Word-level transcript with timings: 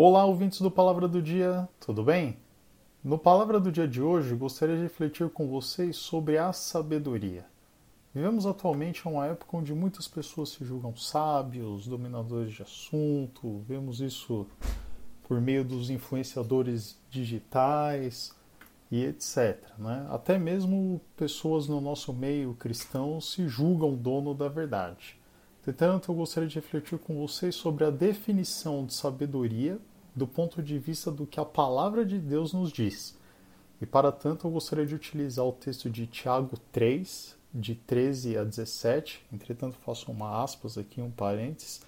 Olá, 0.00 0.24
ouvintes 0.24 0.60
do 0.60 0.70
Palavra 0.70 1.08
do 1.08 1.20
Dia, 1.20 1.68
tudo 1.80 2.04
bem? 2.04 2.36
No 3.02 3.18
Palavra 3.18 3.58
do 3.58 3.72
Dia 3.72 3.88
de 3.88 4.00
hoje, 4.00 4.32
gostaria 4.36 4.76
de 4.76 4.82
refletir 4.82 5.28
com 5.28 5.48
vocês 5.48 5.96
sobre 5.96 6.38
a 6.38 6.52
sabedoria. 6.52 7.44
Vivemos 8.14 8.46
atualmente 8.46 9.08
uma 9.08 9.26
época 9.26 9.56
onde 9.56 9.74
muitas 9.74 10.06
pessoas 10.06 10.50
se 10.50 10.64
julgam 10.64 10.94
sábios, 10.94 11.88
dominadores 11.88 12.52
de 12.52 12.62
assunto, 12.62 13.64
vemos 13.66 14.00
isso 14.00 14.46
por 15.26 15.40
meio 15.40 15.64
dos 15.64 15.90
influenciadores 15.90 16.96
digitais 17.10 18.32
e 18.92 19.04
etc. 19.04 19.58
Né? 19.76 20.06
Até 20.10 20.38
mesmo 20.38 21.00
pessoas 21.16 21.66
no 21.66 21.80
nosso 21.80 22.12
meio 22.12 22.54
cristão 22.54 23.20
se 23.20 23.48
julgam 23.48 23.96
dono 23.96 24.32
da 24.32 24.46
verdade. 24.46 25.18
Entretanto, 25.60 26.10
eu 26.10 26.14
gostaria 26.14 26.48
de 26.48 26.54
refletir 26.54 26.98
com 26.98 27.18
vocês 27.18 27.54
sobre 27.54 27.84
a 27.84 27.90
definição 27.90 28.86
de 28.86 28.94
sabedoria 28.94 29.78
do 30.14 30.26
ponto 30.26 30.62
de 30.62 30.78
vista 30.78 31.10
do 31.10 31.26
que 31.26 31.38
a 31.38 31.44
palavra 31.44 32.04
de 32.04 32.18
Deus 32.18 32.52
nos 32.52 32.72
diz. 32.72 33.16
E 33.80 33.86
para 33.86 34.10
tanto, 34.10 34.46
eu 34.46 34.50
gostaria 34.50 34.84
de 34.84 34.94
utilizar 34.94 35.44
o 35.44 35.52
texto 35.52 35.88
de 35.88 36.06
Tiago 36.06 36.58
3, 36.72 37.36
de 37.54 37.74
13 37.74 38.36
a 38.36 38.44
17. 38.44 39.24
Entretanto, 39.32 39.76
faço 39.84 40.10
uma 40.10 40.42
aspas 40.42 40.76
aqui, 40.76 41.00
um 41.00 41.10
parênteses. 41.10 41.82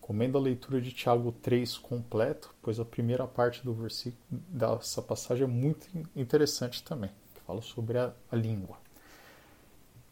Comendo 0.00 0.36
a 0.36 0.40
leitura 0.40 0.80
de 0.80 0.92
Tiago 0.92 1.32
3 1.32 1.78
completo, 1.78 2.54
pois 2.60 2.80
a 2.80 2.84
primeira 2.84 3.26
parte 3.26 3.64
do 3.64 3.72
versículo 3.72 4.18
dessa 4.48 5.00
passagem 5.00 5.44
é 5.44 5.46
muito 5.46 5.86
interessante 6.16 6.82
também, 6.82 7.10
que 7.34 7.40
fala 7.42 7.62
sobre 7.62 7.96
a, 7.96 8.12
a 8.30 8.36
língua. 8.36 8.76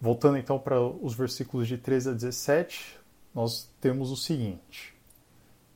Voltando 0.01 0.39
então 0.39 0.61
para 0.61 0.81
os 0.81 1.13
versículos 1.15 1.67
de 1.67 1.77
13 1.77 2.11
a 2.11 2.13
17, 2.13 3.01
nós 3.35 3.69
temos 3.81 4.13
o 4.13 4.17
seguinte: 4.17 4.95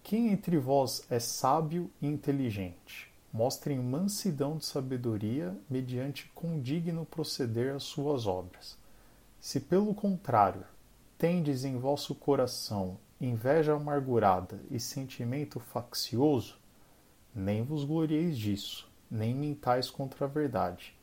Quem 0.01 0.29
entre 0.29 0.59
vós 0.59 1.05
é 1.11 1.19
sábio 1.19 1.91
e 2.01 2.07
inteligente? 2.07 3.13
Mostrem 3.33 3.81
mansidão 3.81 4.59
de 4.59 4.65
sabedoria 4.65 5.57
mediante 5.69 6.31
condigno 6.35 7.05
proceder 7.05 7.75
às 7.75 7.83
suas 7.83 8.27
obras. 8.27 8.79
Se 9.41 9.59
pelo 9.59 9.93
contrário 9.93 10.65
tendes 11.19 11.65
em 11.65 11.77
vosso 11.79 12.15
coração 12.15 12.99
inveja 13.21 13.75
amargurada 13.75 14.61
e 14.71 14.79
sentimento 14.79 15.59
faccioso, 15.59 16.59
nem 17.35 17.65
vos 17.65 17.85
glorieis 17.85 18.39
disso, 18.39 18.89
nem 19.11 19.35
mintais 19.35 19.91
contra 19.91 20.27
a 20.27 20.29
verdade. 20.29 20.95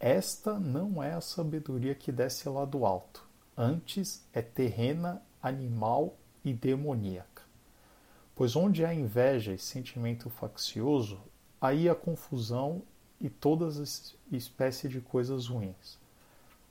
Esta 0.00 0.58
não 0.58 1.02
é 1.02 1.12
a 1.12 1.20
sabedoria 1.20 1.94
que 1.94 2.10
desce 2.10 2.48
lá 2.48 2.64
do 2.64 2.86
alto, 2.86 3.22
antes 3.54 4.26
é 4.32 4.40
terrena 4.40 5.20
animal 5.42 6.16
e 6.42 6.54
demoníaca. 6.54 7.42
Pois 8.34 8.56
onde 8.56 8.82
há 8.82 8.94
inveja 8.94 9.52
e 9.52 9.58
sentimento 9.58 10.30
faccioso, 10.30 11.20
aí 11.60 11.86
há 11.86 11.94
confusão 11.94 12.80
e 13.20 13.28
todas 13.28 13.78
as 13.78 14.16
espécies 14.32 14.90
de 14.90 15.02
coisas 15.02 15.48
ruins. 15.48 15.98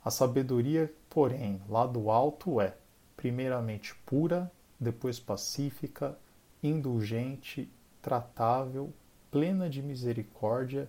A 0.04 0.10
sabedoria, 0.10 0.92
porém, 1.08 1.62
lá 1.68 1.86
do 1.86 2.10
alto 2.10 2.60
é, 2.60 2.74
primeiramente 3.16 3.94
pura, 4.04 4.50
depois 4.78 5.20
pacífica, 5.20 6.18
indulgente, 6.60 7.70
tratável, 8.02 8.92
plena 9.30 9.70
de 9.70 9.80
misericórdia 9.80 10.88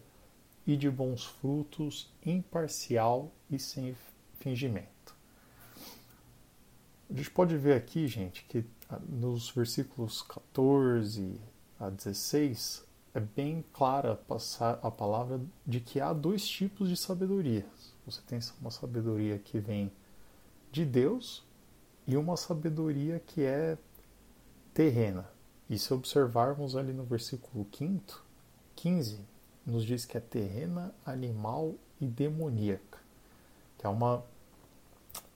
e 0.66 0.78
de 0.78 0.90
bons 0.90 1.26
frutos, 1.26 2.12
imparcial 2.26 3.32
e 3.50 3.58
sem 3.58 3.96
fingimento. 4.40 5.16
A 7.10 7.14
gente 7.14 7.32
pode 7.32 7.58
ver 7.58 7.76
aqui, 7.76 8.08
gente, 8.08 8.46
que 8.46 8.64
ah, 8.90 9.00
nos 9.08 9.50
versículos 9.50 10.22
14 10.22 11.40
a 11.80 11.90
16 11.90 12.86
é 13.14 13.20
bem 13.20 13.66
clara 13.74 14.20
a 14.82 14.92
palavra 14.92 15.42
de 15.68 15.82
que 15.82 16.00
há 16.00 16.14
dois 16.14 16.48
tipos 16.48 16.88
de 16.88 16.96
sabedoria. 16.96 17.66
Você 18.06 18.22
tem 18.26 18.40
uma 18.62 18.72
sabedoria 18.72 19.38
que 19.38 19.60
vem 19.60 19.92
de 20.72 20.86
Deus 20.86 21.44
e 22.08 22.16
uma 22.16 22.38
sabedoria 22.38 23.20
que 23.20 23.44
é 23.44 23.78
terrena. 24.74 25.30
E 25.70 25.78
se 25.78 25.94
observarmos 25.94 26.76
ali 26.76 26.94
no 26.94 27.04
versículo 27.04 27.68
5, 27.72 28.24
15, 28.76 29.20
nos 29.66 29.86
diz 29.86 30.06
que 30.06 30.18
é 30.18 30.20
terrena, 30.20 30.94
animal 31.06 31.76
e 32.00 32.06
demoníaca, 32.06 33.00
que 33.78 33.86
é 33.86 33.90
uma 33.90 34.24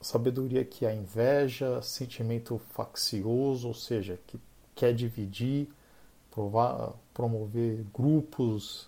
sabedoria 0.02 0.64
que 0.64 0.86
é 0.86 0.90
a 0.90 0.96
inveja, 0.96 1.82
sentimento 1.82 2.58
faccioso, 2.58 3.68
ou 3.68 3.74
seja, 3.74 4.20
que 4.28 4.40
quer 4.74 4.94
dividir, 4.94 5.70
provar, 6.30 6.94
promover 7.14 7.86
grupos, 7.94 8.88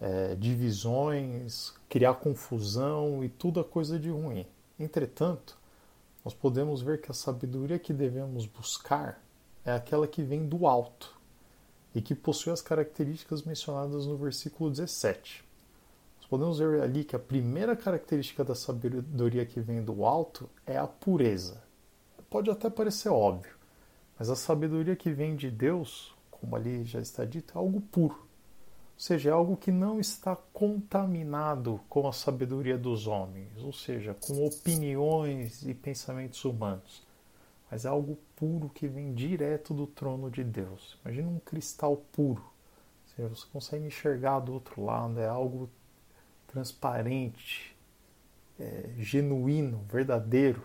é, 0.00 0.34
divisões, 0.34 1.72
criar 1.88 2.14
confusão 2.14 3.24
e 3.24 3.28
tudo 3.28 3.60
a 3.60 3.64
coisa 3.64 3.98
de 3.98 4.10
ruim. 4.10 4.46
Entretanto, 4.78 5.56
nós 6.24 6.34
podemos 6.34 6.82
ver 6.82 7.00
que 7.00 7.10
a 7.10 7.14
sabedoria 7.14 7.78
que 7.78 7.92
devemos 7.92 8.46
buscar 8.46 9.22
é 9.64 9.72
aquela 9.72 10.06
que 10.06 10.22
vem 10.22 10.46
do 10.46 10.66
alto 10.66 11.15
e 11.96 12.00
que 12.00 12.14
possui 12.14 12.52
as 12.52 12.62
características 12.62 13.42
mencionadas 13.42 14.06
no 14.06 14.16
versículo 14.16 14.70
17 14.70 15.46
podemos 16.28 16.58
ver 16.58 16.82
ali 16.82 17.04
que 17.04 17.16
a 17.16 17.18
primeira 17.18 17.76
característica 17.76 18.44
da 18.44 18.54
sabedoria 18.54 19.46
que 19.46 19.60
vem 19.60 19.82
do 19.82 20.04
alto 20.04 20.48
é 20.66 20.76
a 20.76 20.86
pureza. 20.86 21.62
Pode 22.28 22.50
até 22.50 22.68
parecer 22.68 23.08
óbvio, 23.08 23.54
mas 24.18 24.28
a 24.28 24.36
sabedoria 24.36 24.96
que 24.96 25.10
vem 25.10 25.36
de 25.36 25.50
Deus, 25.50 26.14
como 26.30 26.56
ali 26.56 26.84
já 26.84 27.00
está 27.00 27.24
dito, 27.24 27.56
é 27.56 27.58
algo 27.58 27.80
puro. 27.80 28.16
Ou 28.16 29.00
seja, 29.00 29.30
é 29.30 29.32
algo 29.32 29.56
que 29.56 29.70
não 29.70 30.00
está 30.00 30.34
contaminado 30.52 31.80
com 31.88 32.08
a 32.08 32.12
sabedoria 32.12 32.78
dos 32.78 33.06
homens, 33.06 33.62
ou 33.62 33.72
seja, 33.72 34.14
com 34.14 34.44
opiniões 34.44 35.62
e 35.64 35.74
pensamentos 35.74 36.44
humanos. 36.44 37.05
Mas 37.70 37.84
é 37.84 37.88
algo 37.88 38.18
puro 38.36 38.68
que 38.68 38.86
vem 38.86 39.14
direto 39.14 39.74
do 39.74 39.86
trono 39.86 40.30
de 40.30 40.44
Deus. 40.44 40.98
Imagina 41.04 41.28
um 41.28 41.40
cristal 41.40 41.96
puro. 42.12 42.44
Você 43.06 43.46
consegue 43.52 43.86
enxergar 43.86 44.40
do 44.40 44.52
outro 44.52 44.84
lado, 44.84 45.18
é 45.18 45.26
algo 45.26 45.70
transparente, 46.46 47.74
é, 48.58 48.90
genuíno, 48.98 49.84
verdadeiro, 49.90 50.62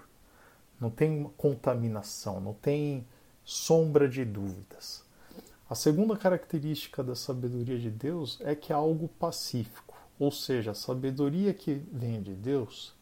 não 0.80 0.90
tem 0.90 1.30
contaminação, 1.38 2.40
não 2.40 2.54
tem 2.54 3.06
sombra 3.44 4.08
de 4.08 4.26
dúvidas. 4.26 5.04
A 5.70 5.76
segunda 5.76 6.18
característica 6.18 7.04
da 7.04 7.16
sabedoria 7.16 7.80
de 7.80 7.90
Deus 7.90 8.40
é 8.42 8.56
que 8.56 8.74
é 8.74 8.76
algo 8.76 9.08
pacífico, 9.08 9.98
ou 10.20 10.32
seja, 10.32 10.72
a 10.72 10.76
sabedoria 10.76 11.54
que 11.54 11.76
vem 11.92 12.22
de 12.22 12.34
Deus 12.34 12.94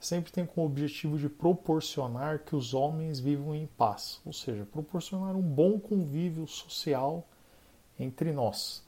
sempre 0.00 0.30
tem 0.30 0.46
como 0.46 0.66
objetivo 0.66 1.18
de 1.18 1.28
proporcionar 1.28 2.40
que 2.40 2.54
os 2.54 2.72
homens 2.72 3.18
vivam 3.18 3.54
em 3.54 3.66
paz, 3.66 4.20
ou 4.24 4.32
seja, 4.32 4.64
proporcionar 4.64 5.34
um 5.34 5.42
bom 5.42 5.78
convívio 5.78 6.46
social 6.46 7.26
entre 7.98 8.32
nós. 8.32 8.86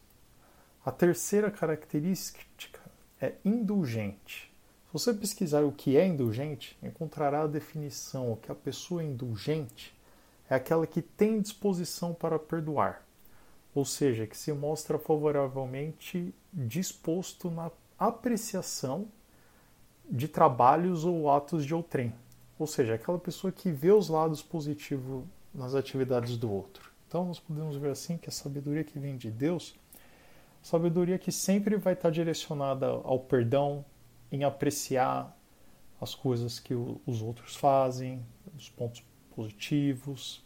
A 0.84 0.90
terceira 0.90 1.50
característica 1.50 2.80
é 3.20 3.34
indulgente. 3.44 4.50
Se 4.86 4.92
você 4.92 5.12
pesquisar 5.12 5.62
o 5.62 5.72
que 5.72 5.96
é 5.96 6.06
indulgente, 6.06 6.78
encontrará 6.82 7.42
a 7.42 7.46
definição 7.46 8.38
que 8.40 8.50
a 8.50 8.54
pessoa 8.54 9.04
indulgente 9.04 9.94
é 10.48 10.54
aquela 10.54 10.86
que 10.86 11.02
tem 11.02 11.40
disposição 11.40 12.12
para 12.12 12.38
perdoar, 12.38 13.06
ou 13.74 13.84
seja, 13.84 14.26
que 14.26 14.36
se 14.36 14.52
mostra 14.52 14.98
favoravelmente 14.98 16.34
disposto 16.52 17.50
na 17.50 17.70
apreciação 17.98 19.06
de 20.10 20.26
trabalhos 20.26 21.04
ou 21.04 21.30
atos 21.30 21.64
de 21.64 21.74
outrem, 21.74 22.12
ou 22.58 22.66
seja, 22.66 22.94
aquela 22.94 23.18
pessoa 23.18 23.52
que 23.52 23.70
vê 23.70 23.92
os 23.92 24.08
lados 24.08 24.42
positivos 24.42 25.24
nas 25.54 25.74
atividades 25.74 26.36
do 26.36 26.50
outro. 26.50 26.90
Então, 27.06 27.24
nós 27.24 27.38
podemos 27.38 27.76
ver 27.76 27.90
assim 27.90 28.16
que 28.16 28.28
a 28.28 28.32
sabedoria 28.32 28.84
que 28.84 28.98
vem 28.98 29.16
de 29.16 29.30
Deus 29.30 29.74
Sabedoria 30.62 31.18
que 31.18 31.32
sempre 31.32 31.76
vai 31.76 31.94
estar 31.94 32.10
direcionada 32.10 32.86
ao 32.86 33.18
perdão, 33.18 33.84
em 34.30 34.44
apreciar 34.44 35.36
as 36.00 36.14
coisas 36.14 36.60
que 36.60 36.74
os 36.74 37.22
outros 37.22 37.56
fazem, 37.56 38.24
os 38.56 38.68
pontos 38.68 39.02
positivos 39.34 40.44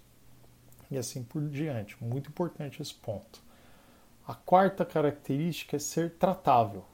e 0.91 0.97
assim 0.97 1.23
por 1.23 1.43
diante. 1.49 2.03
Muito 2.03 2.31
importante 2.31 2.81
esse 2.81 2.95
ponto. 2.95 3.43
A 4.27 4.35
quarta 4.35 4.85
característica 4.85 5.77
é 5.77 5.79
ser 5.79 6.15
tratável, 6.15 6.85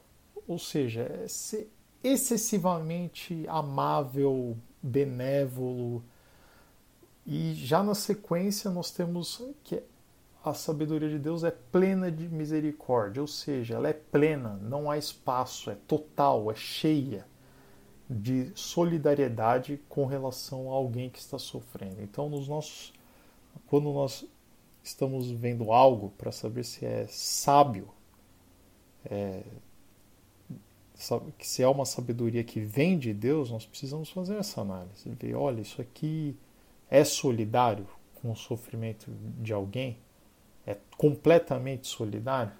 ou 0.49 0.59
seja, 0.59 1.03
é 1.03 1.29
ser 1.29 1.71
excessivamente 2.03 3.45
amável, 3.49 4.57
benévolo. 4.83 6.03
E 7.27 7.55
já 7.55 7.83
na 7.83 7.95
sequência 7.95 8.71
nós 8.71 8.91
temos 8.91 9.43
que 9.63 9.83
a 10.43 10.55
sabedoria 10.55 11.09
de 11.09 11.19
Deus 11.19 11.45
é 11.45 11.51
plena 11.51 12.11
de 12.11 12.27
misericórdia, 12.29 13.21
ou 13.21 13.29
seja, 13.29 13.75
ela 13.75 13.89
é 13.89 13.93
plena, 13.93 14.59
não 14.63 14.91
há 14.91 14.97
espaço, 14.97 15.71
é 15.71 15.75
total, 15.87 16.51
é 16.51 16.55
cheia 16.55 17.27
de 18.09 18.51
solidariedade 18.55 19.81
com 19.89 20.07
relação 20.07 20.73
a 20.73 20.75
alguém 20.75 21.11
que 21.11 21.19
está 21.19 21.39
sofrendo. 21.39 22.03
Então, 22.03 22.29
nos 22.29 22.49
nossos, 22.49 22.93
quando 23.67 23.93
nós 23.93 24.25
estamos 24.83 25.31
vendo 25.31 25.71
algo 25.71 26.11
para 26.17 26.33
saber 26.33 26.65
se 26.65 26.85
é 26.85 27.07
sábio, 27.07 27.89
é, 29.05 29.43
se 31.41 31.63
é 31.63 31.69
uma 31.69 31.87
sabedoria 31.87 32.45
que 32.45 32.61
vem 32.61 32.99
de 32.99 33.15
Deus, 33.15 33.51
nós 33.51 33.65
precisamos 33.65 34.11
fazer 34.11 34.37
essa 34.37 34.61
análise. 34.61 35.09
Ver, 35.19 35.35
olha, 35.35 35.61
isso 35.61 35.81
aqui 35.81 36.37
é 36.91 37.05
solidário 37.05 37.87
com 38.17 38.31
o 38.31 38.37
sofrimento 38.37 39.11
de 39.41 39.53
alguém? 39.53 39.99
É 40.67 40.77
completamente 40.99 41.89
solidário? 41.89 42.53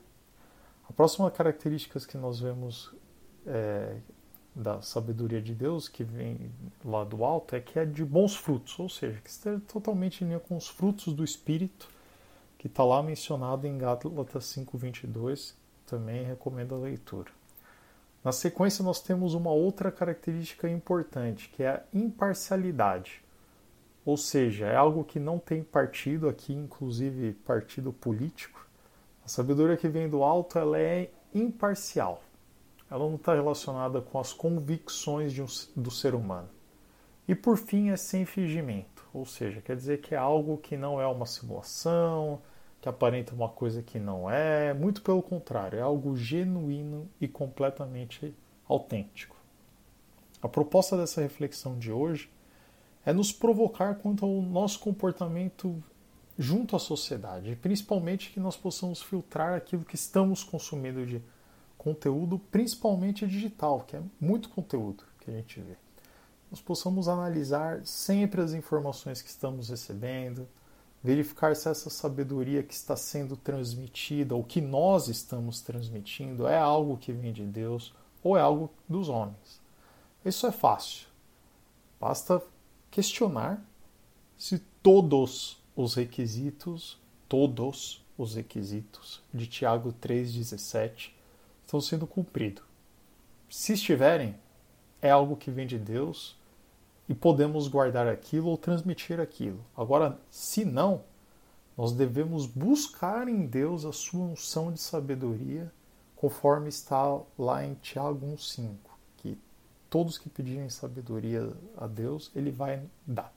A 0.89 0.93
próxima 0.93 1.31
característica 1.31 2.01
que 2.01 2.17
nós 2.17 2.41
vemos 2.41 2.93
é, 3.47 3.97
da 4.55 4.81
sabedoria 4.81 5.41
de 5.41 5.55
Deus, 5.55 5.89
que 5.89 6.03
vem 6.03 6.51
lá 6.85 7.05
do 7.05 7.25
alto, 7.25 7.55
é 7.55 7.61
que 7.61 7.79
é 7.79 7.85
de 7.85 8.05
bons 8.05 8.35
frutos, 8.35 8.79
ou 8.79 8.89
seja, 8.89 9.21
que 9.21 9.31
está 9.31 9.61
totalmente 9.69 10.25
em 10.25 10.29
linha 10.29 10.41
com 10.41 10.57
os 10.57 10.67
frutos 10.67 11.13
do 11.13 11.23
Espírito, 11.23 11.89
que 12.59 12.67
está 12.67 12.85
lá 12.85 13.03
mencionado 13.03 13.67
em 13.67 13.77
Gálatas 13.79 14.45
5,22, 14.57 15.55
também 15.87 16.25
recomendo 16.25 16.75
a 16.75 16.79
leitura. 16.79 17.40
Na 18.23 18.33
sequência, 18.33 18.85
nós 18.85 19.01
temos 19.01 19.33
uma 19.33 19.51
outra 19.51 19.91
característica 19.91 20.69
importante, 20.69 21.49
que 21.49 21.63
é 21.63 21.69
a 21.71 21.83
imparcialidade. 21.93 23.23
Ou 24.05 24.17
seja, 24.17 24.67
é 24.67 24.77
algo 24.77 25.05
que 25.05 25.19
não 25.19 25.39
tem 25.39 25.63
partido 25.63 26.29
aqui, 26.29 26.53
inclusive 26.53 27.33
partido 27.33 27.93
político. 27.93 28.67
A 29.25 29.29
sabedoria 29.29 29.77
que 29.77 29.89
vem 29.89 30.09
do 30.09 30.23
alto 30.23 30.59
ela 30.59 30.79
é 30.79 31.11
imparcial. 31.35 32.23
Ela 32.91 33.09
não 33.09 33.15
está 33.15 33.35
relacionada 33.35 34.01
com 34.01 34.19
as 34.19 34.33
convicções 34.33 35.39
um, 35.39 35.81
do 35.81 35.91
ser 35.91 36.15
humano. 36.15 36.49
E 37.29 37.35
por 37.35 37.57
fim, 37.57 37.91
é 37.91 37.97
sem 37.97 38.25
fingimento, 38.27 39.07
ou 39.15 39.25
seja, 39.25 39.61
quer 39.61 39.77
dizer 39.77 40.01
que 40.01 40.15
é 40.15 40.19
algo 40.19 40.59
que 40.59 40.77
não 40.77 41.01
é 41.01 41.07
uma 41.07 41.27
simulação, 41.27 42.43
que 42.81 42.89
aparenta 42.89 43.35
uma 43.35 43.49
coisa 43.49 43.83
que 43.83 43.99
não 43.99 44.31
é, 44.31 44.73
muito 44.73 45.03
pelo 45.03 45.23
contrário, 45.23 45.79
é 45.79 45.83
algo 45.83 46.17
genuíno 46.17 47.09
e 47.21 47.29
completamente 47.29 48.35
autêntico. 48.67 49.37
A 50.43 50.49
proposta 50.49 50.97
dessa 50.97 51.21
reflexão 51.21 51.79
de 51.79 51.93
hoje 51.93 52.31
é 53.05 53.13
nos 53.13 53.33
provocar 53.33 53.97
quanto 53.97 54.25
ao 54.25 54.43
nosso 54.43 54.79
comportamento 54.79 55.83
junto 56.39 56.75
à 56.75 56.79
sociedade, 56.79 57.51
e 57.51 57.57
principalmente 57.57 58.31
que 58.31 58.41
nós 58.41 58.57
possamos 58.57 59.03
filtrar 59.03 59.55
aquilo 59.55 59.85
que 59.85 59.95
estamos 59.95 60.43
consumindo 60.43 61.05
de 61.05 61.21
conteúdo, 61.77 62.39
principalmente 62.51 63.27
digital, 63.27 63.81
que 63.81 63.97
é 63.97 64.03
muito 64.19 64.49
conteúdo 64.49 65.05
que 65.21 65.31
a 65.31 65.35
gente 65.35 65.61
vê. 65.61 65.77
Nós 66.51 66.61
possamos 66.61 67.09
analisar 67.09 67.85
sempre 67.85 68.41
as 68.41 68.55
informações 68.55 69.21
que 69.21 69.29
estamos 69.29 69.69
recebendo, 69.69 70.49
verificar 71.03 71.57
se 71.57 71.69
essa 71.69 71.89
sabedoria 71.89 72.63
que 72.63 72.75
está 72.75 72.97
sendo 72.97 73.37
transmitida, 73.37 74.35
ou 74.35 74.45
que 74.45 74.61
nós 74.61 75.09
estamos 75.09 75.61
transmitindo, 75.61 76.47
é 76.47 76.59
algo 76.59 76.99
que 76.99 77.13
vem 77.13 77.33
de 77.33 77.45
Deus 77.45 77.95
ou 78.23 78.37
é 78.37 78.41
algo 78.41 78.71
dos 78.89 79.09
homens. 79.09 79.61
Isso 80.25 80.47
é 80.47 80.53
fácil. 80.53 81.09
Basta 81.99 82.43
questionar 82.91 83.65
se 84.37 84.59
todos 84.83 85.63
os 85.75 85.95
requisitos, 85.95 86.99
todos 87.29 88.05
os 88.19 88.35
requisitos 88.35 89.23
de 89.33 89.47
Tiago 89.47 89.95
3,17 90.01 91.13
estão 91.65 91.81
sendo 91.81 92.07
cumpridos. 92.07 92.65
Se 93.49 93.73
estiverem, 93.73 94.35
é 95.01 95.11
algo 95.11 95.37
que 95.37 95.51
vem 95.51 95.67
de 95.67 95.79
Deus 95.79 96.37
e 97.11 97.15
podemos 97.15 97.67
guardar 97.67 98.07
aquilo 98.07 98.51
ou 98.51 98.57
transmitir 98.57 99.19
aquilo. 99.19 99.67
Agora, 99.77 100.17
se 100.31 100.65
não, 100.65 101.03
nós 101.77 101.91
devemos 101.91 102.47
buscar 102.47 103.27
em 103.27 103.45
Deus 103.47 103.85
a 103.85 103.91
sua 103.93 104.27
unção 104.27 104.73
de 104.73 104.79
sabedoria, 104.79 105.73
conforme 106.15 106.69
está 106.69 107.21
lá 107.37 107.67
em 107.67 107.75
Tiago 107.75 108.25
1,5, 108.25 108.77
que 109.17 109.37
todos 109.91 110.19
que 110.19 110.29
pedirem 110.29 110.71
sabedoria 110.71 111.53
a 111.77 111.89
Deus, 111.89 112.31
Ele 112.33 112.53
vai 112.53 112.81
dar. 113.05 113.35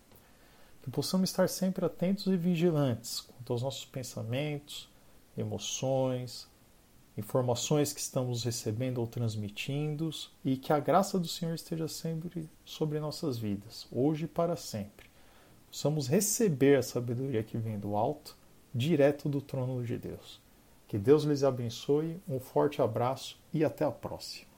Que 0.83 0.91
possamos 0.91 1.31
estar 1.31 1.49
sempre 1.49 1.83
atentos 1.83 2.27
e 2.27 2.37
vigilantes 2.37 3.21
quanto 3.21 3.53
aos 3.53 3.63
nossos 3.63 3.85
pensamentos, 3.85 4.87
emoções, 5.35 6.47
informações 7.17 7.93
que 7.93 7.99
estamos 7.99 8.43
recebendo 8.43 8.97
ou 8.99 9.07
transmitindo 9.07 10.09
e 10.43 10.57
que 10.57 10.73
a 10.73 10.79
graça 10.79 11.19
do 11.19 11.27
Senhor 11.27 11.53
esteja 11.53 11.87
sempre 11.87 12.49
sobre 12.65 12.99
nossas 12.99 13.37
vidas, 13.37 13.87
hoje 13.91 14.25
e 14.25 14.27
para 14.27 14.55
sempre. 14.55 15.07
Possamos 15.69 16.07
receber 16.07 16.77
a 16.77 16.83
sabedoria 16.83 17.43
que 17.43 17.57
vem 17.57 17.79
do 17.79 17.95
alto, 17.95 18.37
direto 18.73 19.27
do 19.27 19.41
trono 19.41 19.83
de 19.83 19.97
Deus. 19.97 20.41
Que 20.87 20.97
Deus 20.97 21.23
lhes 21.23 21.43
abençoe, 21.43 22.21
um 22.27 22.39
forte 22.39 22.81
abraço 22.81 23.39
e 23.51 23.63
até 23.63 23.83
a 23.83 23.91
próxima. 23.91 24.52